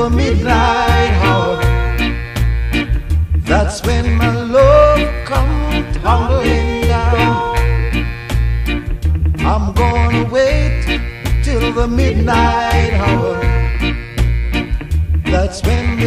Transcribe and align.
for 0.00 0.08
midnight 0.08 1.12
hour. 1.26 1.60
That's 3.50 3.84
when 3.86 4.14
my 4.14 4.34
love 4.34 5.02
comes 5.26 5.94
tumbling 5.98 6.86
down. 6.88 7.56
I'm 9.40 9.74
gonna 9.74 10.24
wait 10.24 10.86
till 11.44 11.70
the 11.74 11.86
midnight 11.86 12.94
hour. 12.94 13.34
That's 15.32 15.62
when 15.66 15.99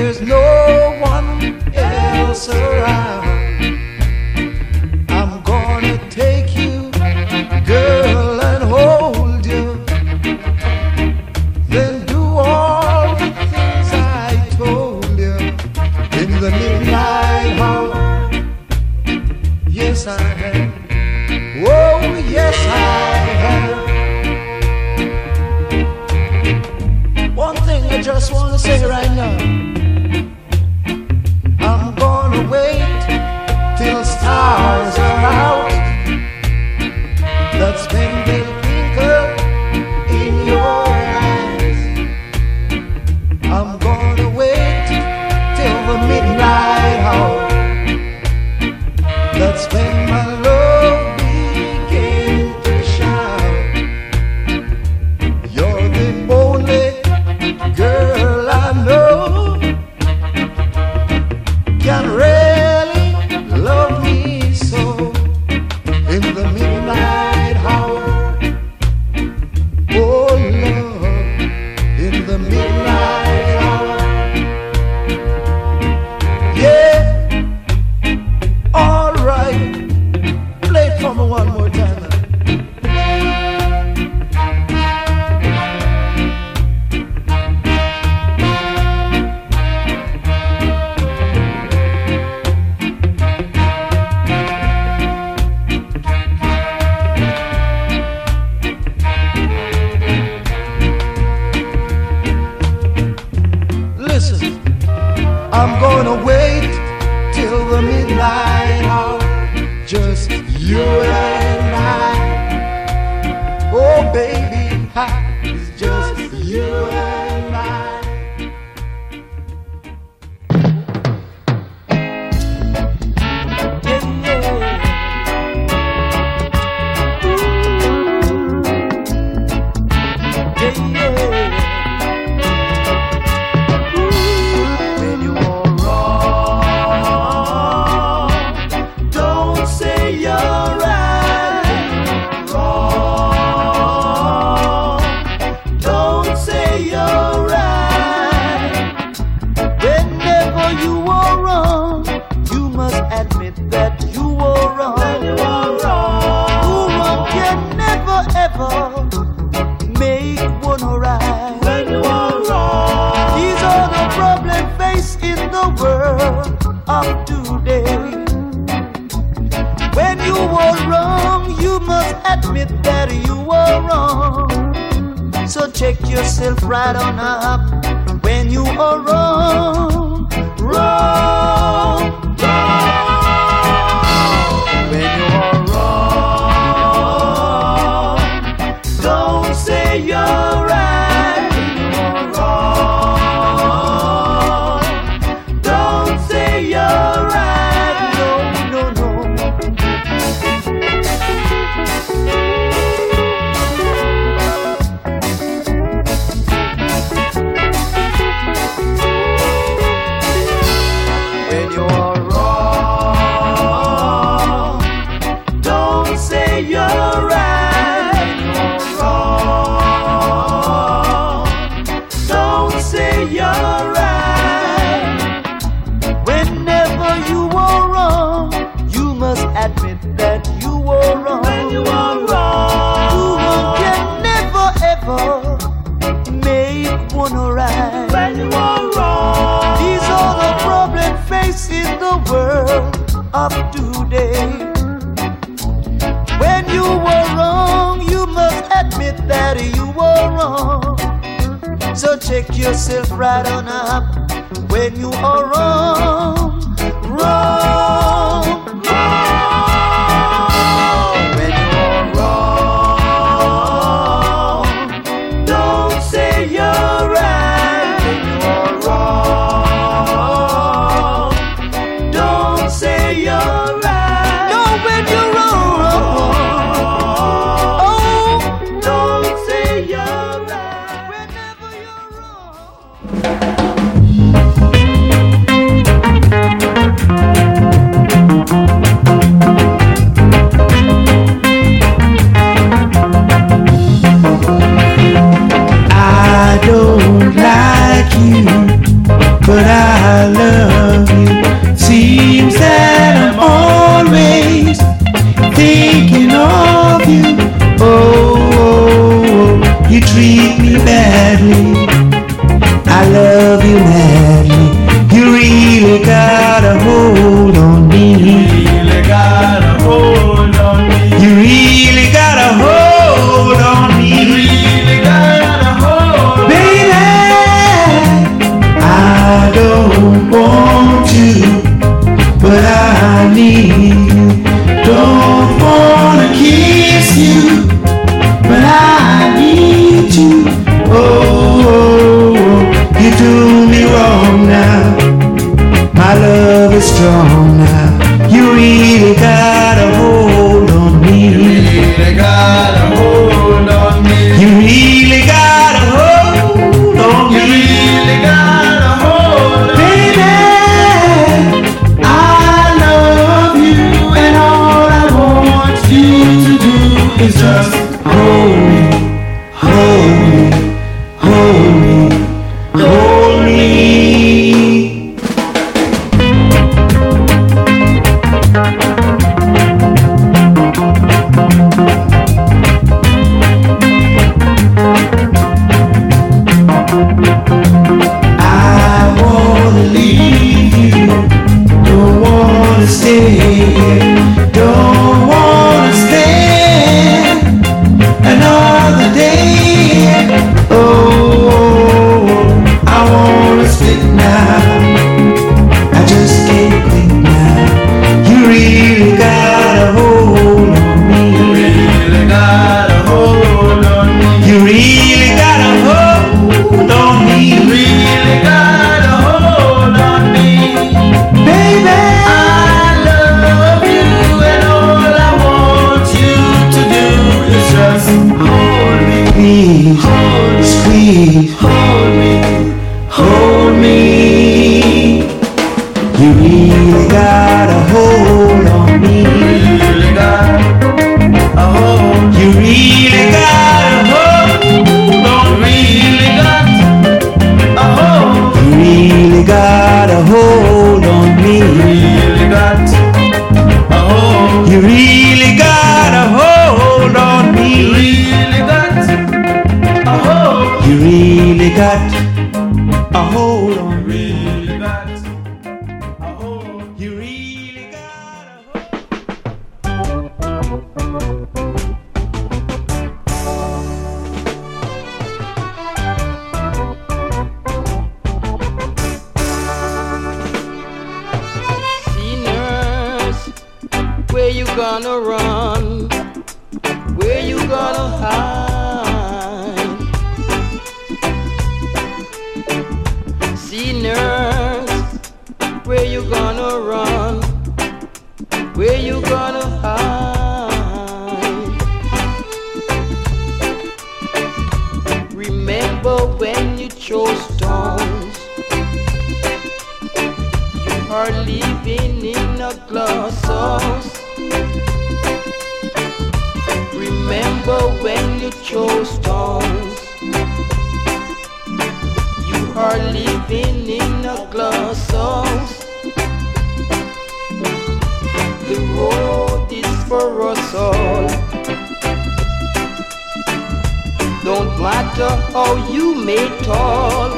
matter 534.83 535.29
how 535.53 535.63
oh, 535.65 535.75
you 535.93 536.13
may 536.25 536.45
tall, 536.63 537.29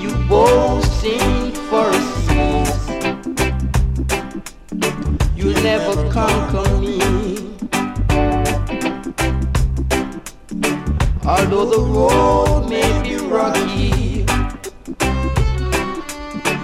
you 0.00 0.10
both 0.26 0.82
sing 0.94 1.52
for 1.68 1.90
a 1.90 2.00
season. 2.24 3.18
You'll 5.36 5.62
never 5.62 5.94
conquer 6.10 6.66
me. 6.80 6.96
Although 11.26 11.66
the 11.74 11.82
road 11.96 12.70
may 12.70 12.90
be 13.02 13.16
rocky, 13.16 14.24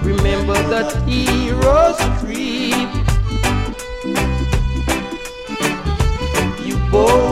remember 0.02 0.58
that 0.72 0.88
heroes 1.06 2.00
creep. 2.20 2.90
You 6.66 6.76
both 6.90 7.31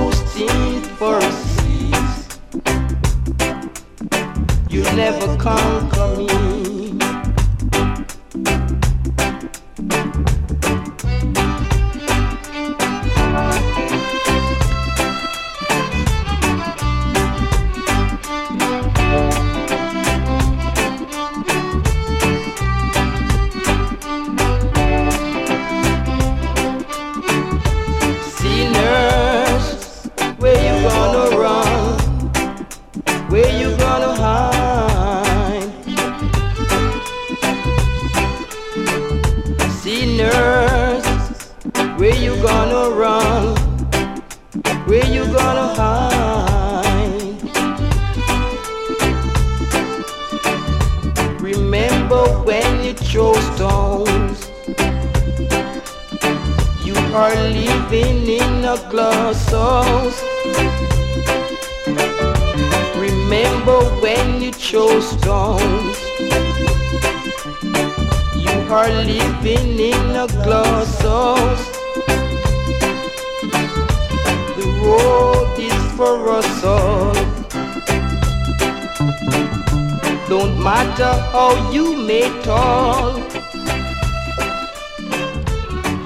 Don't 80.29 80.63
matter 80.63 81.13
how 81.33 81.73
you 81.73 81.97
may 81.97 82.29
talk, 82.43 83.19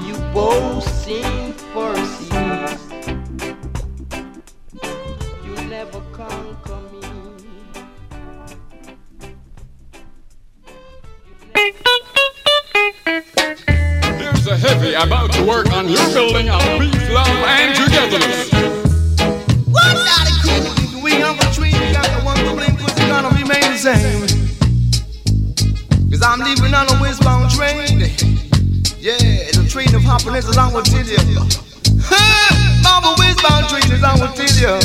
you 0.07 0.15
both 0.33 0.83
sing 1.03 1.53
for 1.73 1.95
seas. 2.07 2.81
You 5.45 5.55
never 5.69 6.01
conquer 6.13 6.81
me. 6.91 7.03
There's 14.19 14.47
a 14.47 14.57
heavy 14.57 14.95
about 14.95 15.33
to 15.35 15.45
work 15.45 15.71
on 15.73 15.89
your 15.89 16.09
building 16.15 16.49
of 16.49 16.63
peace, 16.81 17.11
love, 17.11 17.29
and 17.29 17.77
togetherness. 17.77 18.54
leaving 26.45 26.75
on 26.75 26.87
a 26.89 27.01
westbound 27.01 27.51
train. 27.51 28.01
Yeah, 29.01 29.17
the 29.57 29.67
train 29.69 29.95
of 29.95 30.03
happiness 30.03 30.47
is 30.47 30.57
I 30.57 30.73
will 30.73 30.83
tell 30.83 31.05
you. 31.05 31.41
Mama 32.85 33.15
westbound 33.19 33.69
train 33.69 33.89
is 33.91 34.05
I 34.05 34.13
will 34.21 34.33
tell 34.37 34.55
you. 34.61 34.77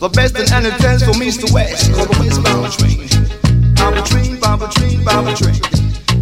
The 0.00 0.08
best 0.08 0.36
and 0.36 0.50
entertains 0.50 1.04
from 1.04 1.22
east 1.22 1.46
to 1.46 1.52
west 1.52 1.92
called 1.92 2.08
the 2.08 2.16
westbound 2.20 2.72
train. 2.72 3.04
Baba 3.76 4.02
train, 4.08 4.40
Baba 4.40 4.68
train, 4.72 5.04
Baba 5.04 5.36
train. 5.36 5.60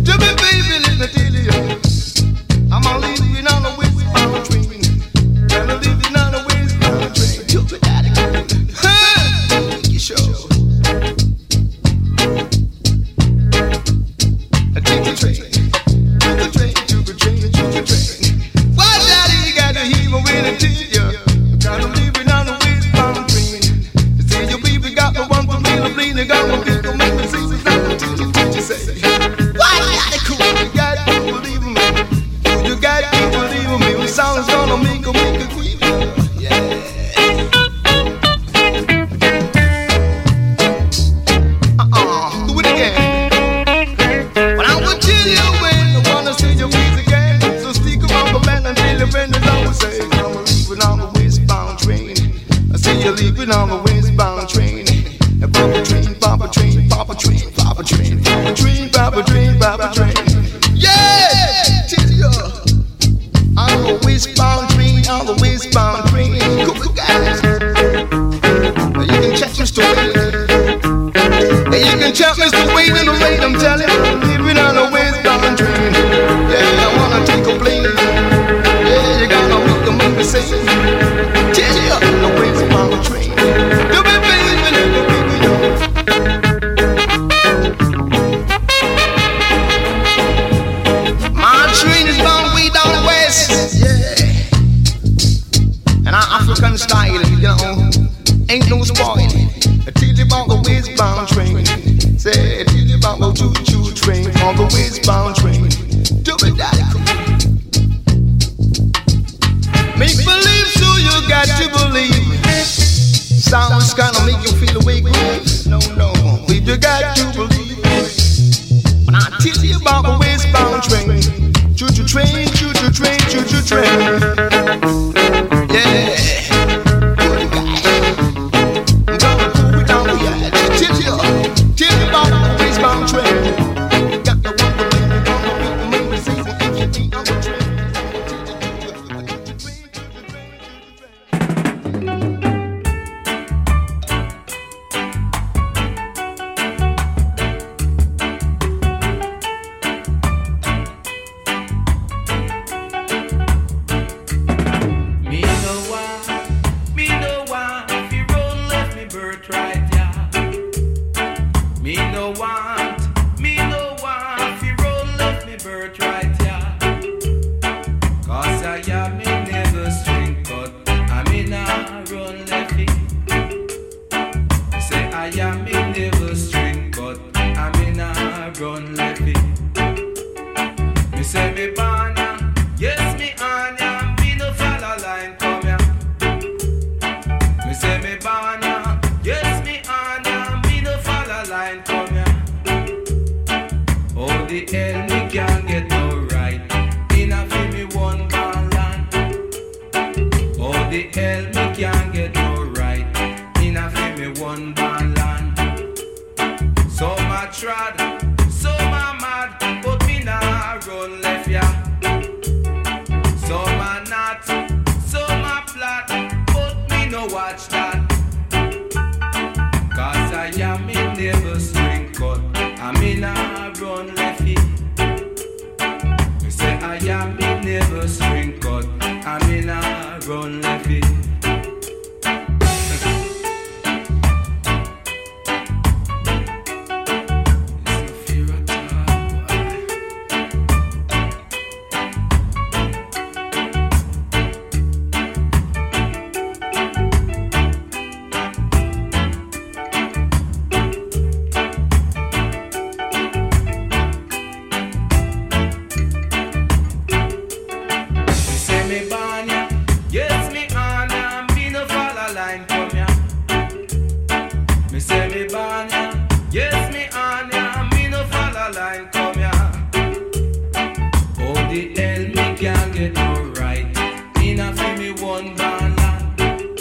To 0.03 0.13
me, 0.19 0.29
baby, 0.43 0.83
little 0.83 1.32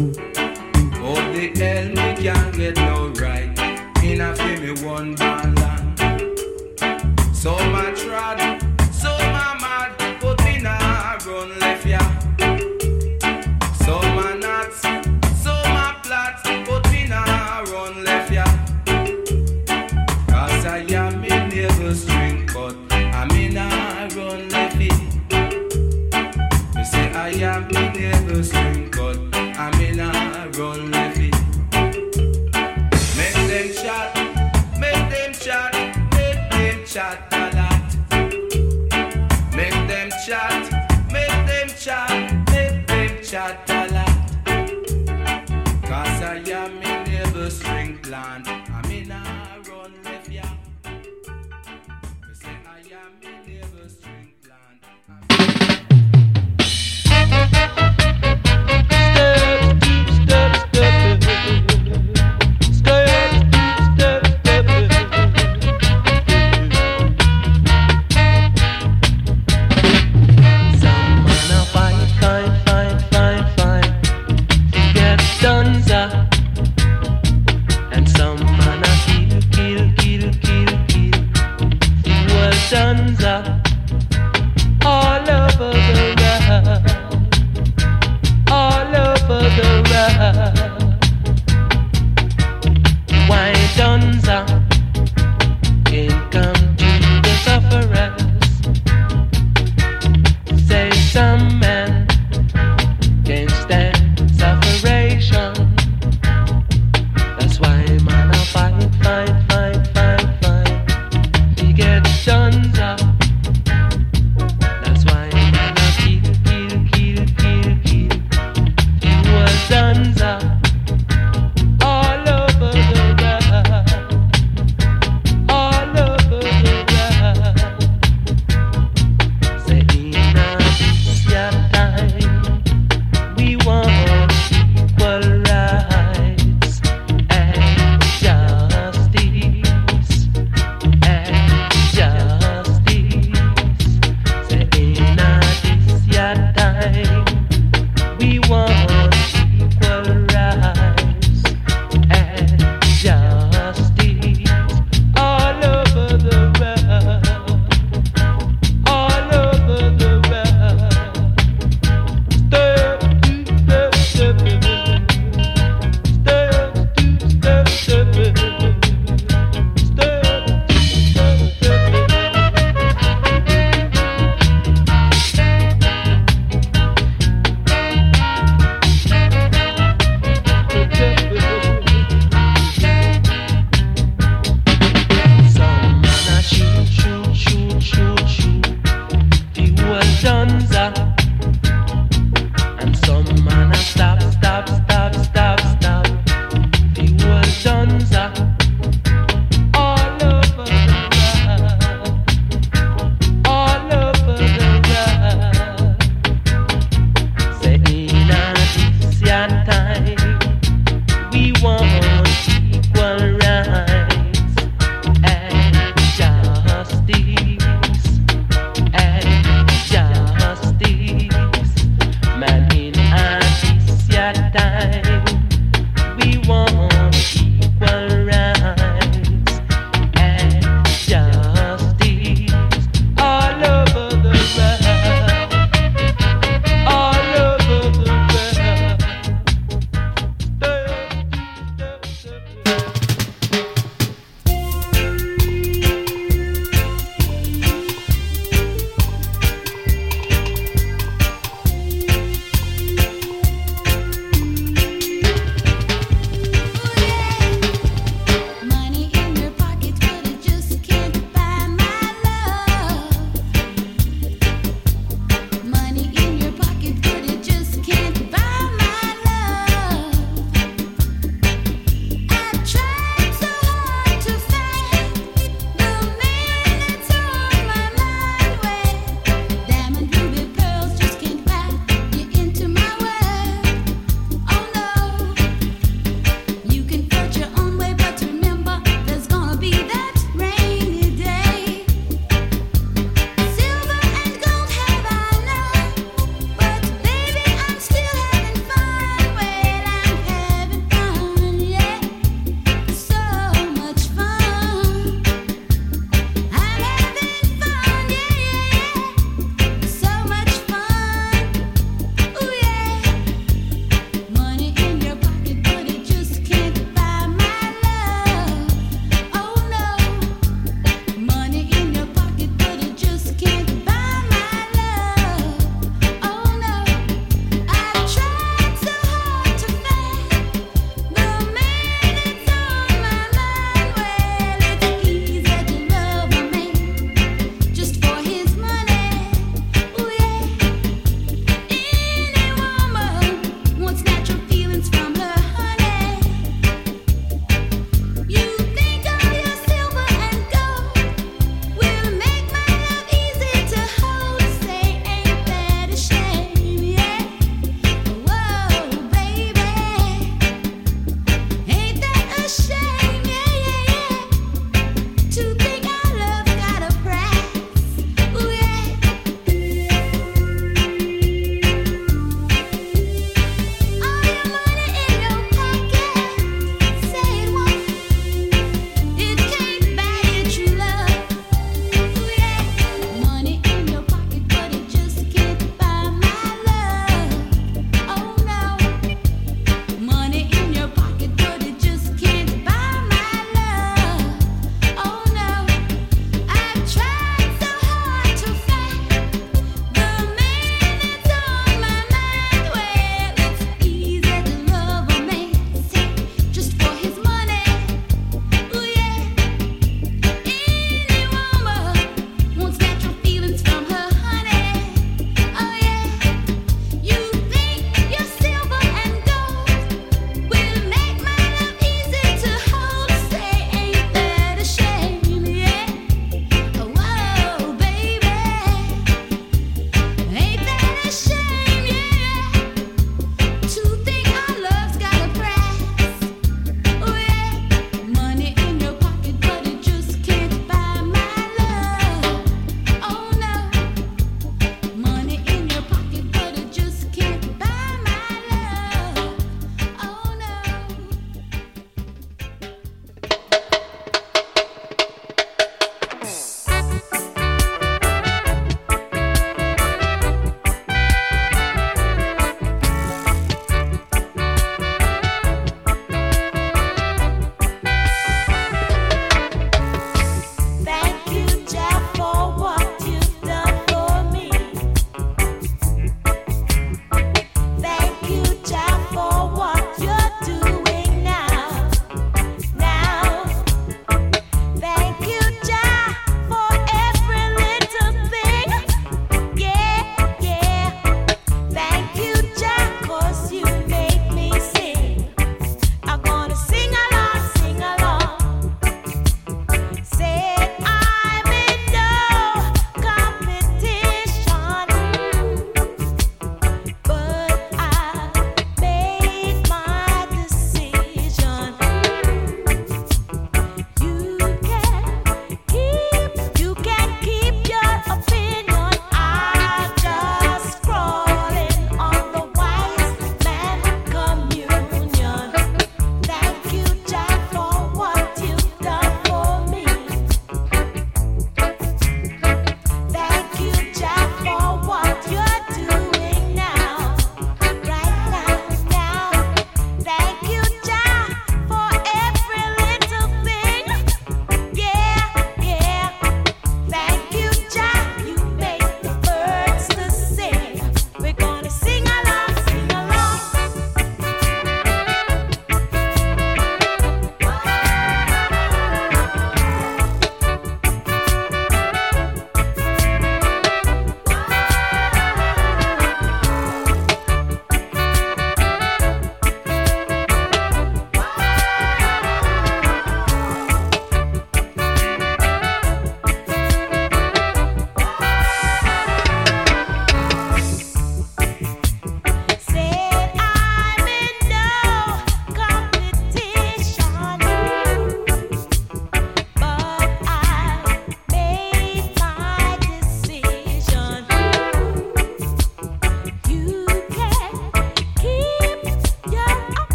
Oh, 0.00 0.04
the 1.32 1.50
hell, 1.56 1.88
me 1.88 2.22
can't 2.22 2.56
get 2.56 2.76
no 2.76 3.08
right. 3.20 3.50
In 4.04 4.20
a 4.20 4.32
me 4.36 4.80
one 4.86 5.16
Bar. 5.16 5.37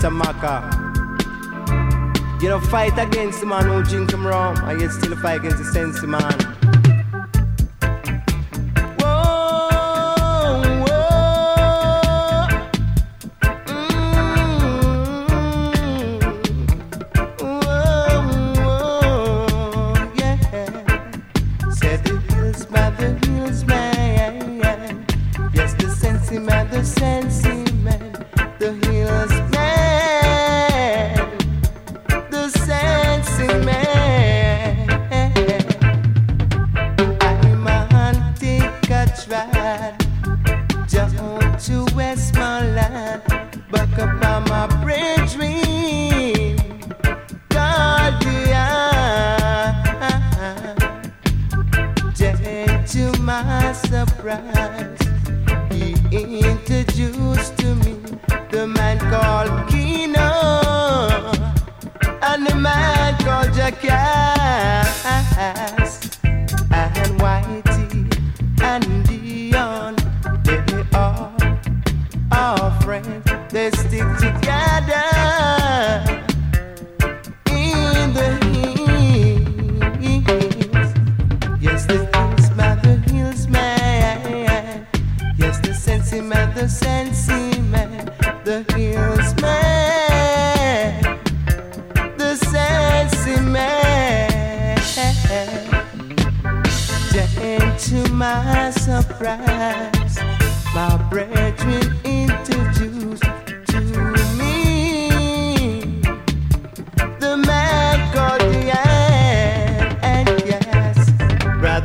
against 0.00 0.04
a 0.04 0.10
maca. 0.10 0.80
You 2.42 2.48
know, 2.48 2.60
fight 2.60 2.98
against 2.98 3.40
the 3.40 3.46
man 3.46 3.66
who 3.66 3.82
drink 3.82 4.12
him 4.12 4.26
rum, 4.26 4.56
and 4.64 4.80
yet 4.80 4.92
still 4.92 5.16
fight 5.16 5.40
against 5.40 5.58
the 5.58 5.64
sense 5.64 6.02
man. 6.02 6.59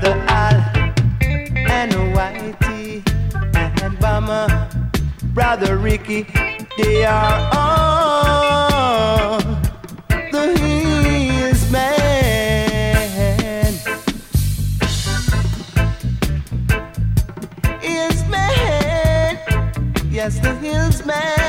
Brother 0.01 0.25
Al 0.27 0.55
and 1.71 1.93
Whitey 2.13 3.01
and 3.81 3.97
Bama, 3.97 4.43
brother 5.33 5.77
Ricky. 5.77 6.23
They 6.77 7.05
are 7.05 7.49
all 7.53 9.39
the 10.09 10.57
hills, 10.59 11.71
man. 11.71 13.73
Hills, 17.79 18.27
man. 18.27 19.39
Yes, 20.11 20.39
the 20.39 20.53
hills, 20.55 21.05
man. 21.05 21.44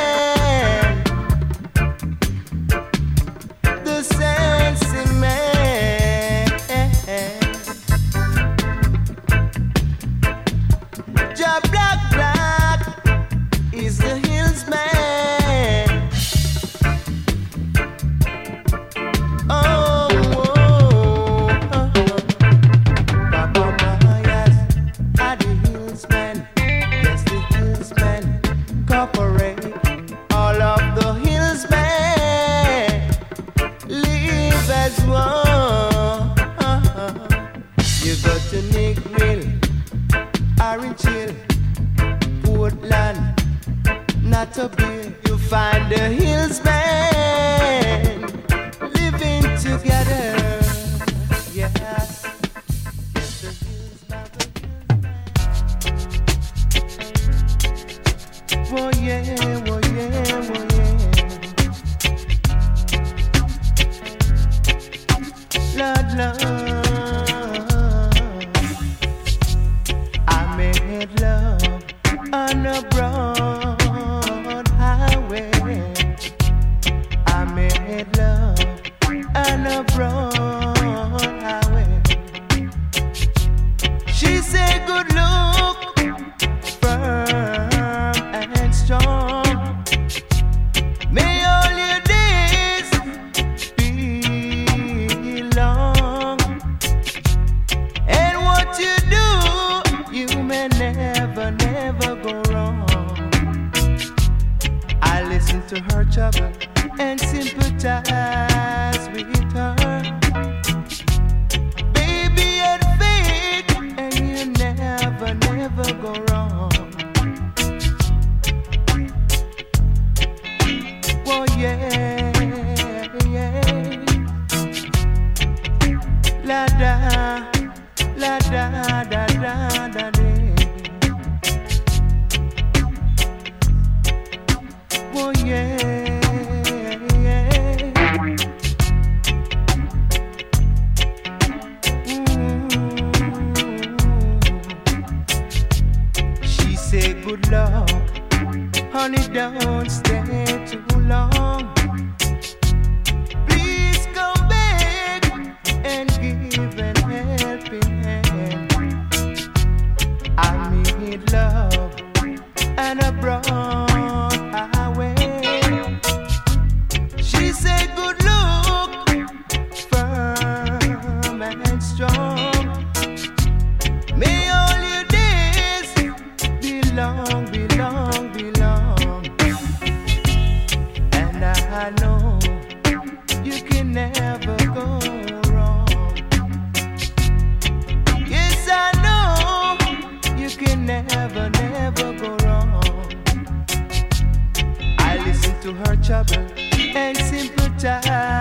time. 197.86 198.35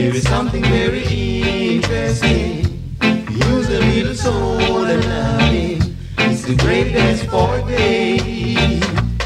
Here 0.00 0.14
is 0.14 0.26
something 0.26 0.62
very 0.62 1.02
interesting. 1.02 2.96
Use 3.02 3.68
a 3.68 3.80
little 3.80 4.14
soul 4.14 4.86
and 4.86 5.04
loving. 5.04 5.94
It's 6.16 6.40
the 6.40 6.54
greatest 6.54 7.26
for 7.26 7.60
baby. 7.66 8.80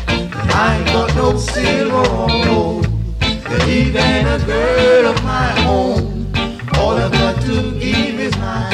I 0.08 0.78
ain't 0.78 0.86
got 0.86 1.14
no 1.14 1.36
silver 1.36 1.94
or 1.94 2.44
gold. 2.44 2.88
But 3.20 3.68
even 3.68 4.26
a 4.26 4.44
girl 4.44 5.12
of 5.12 5.22
my 5.22 5.64
own. 5.64 6.26
All 6.76 6.96
I've 6.96 7.12
got 7.12 7.40
to 7.42 7.78
give 7.78 8.18
is 8.18 8.36
my 8.38 8.73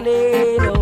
me 0.00 0.81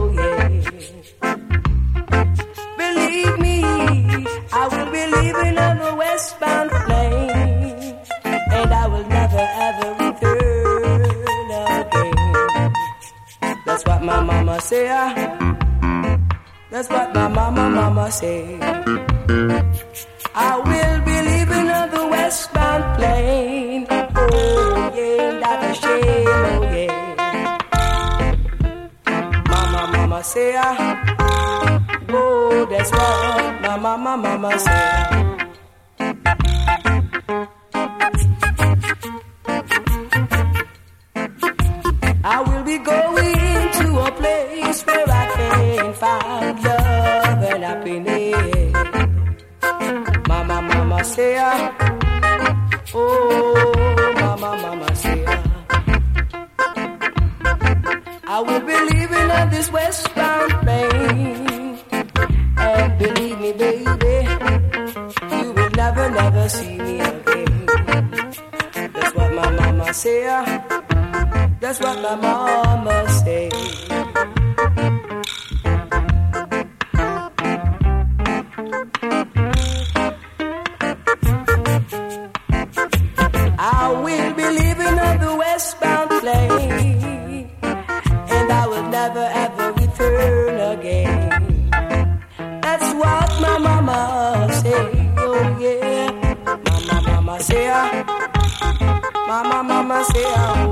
Mama, 99.42 99.62
mama 99.62 100.04
say. 100.04 100.22
ah, 100.36 100.69